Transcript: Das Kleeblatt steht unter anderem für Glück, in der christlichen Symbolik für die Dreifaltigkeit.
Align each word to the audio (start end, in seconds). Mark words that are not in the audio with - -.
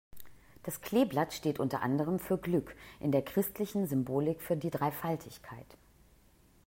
Das 0.63 0.81
Kleeblatt 0.81 1.31
steht 1.31 1.59
unter 1.59 1.83
anderem 1.83 2.17
für 2.17 2.39
Glück, 2.39 2.75
in 2.99 3.11
der 3.11 3.21
christlichen 3.21 3.85
Symbolik 3.85 4.41
für 4.41 4.57
die 4.57 4.71
Dreifaltigkeit. 4.71 5.77